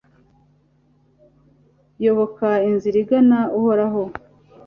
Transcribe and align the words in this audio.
yoboka 2.03 2.49
inzira 2.69 2.97
igana 3.03 3.39
uhoraho 3.57 4.03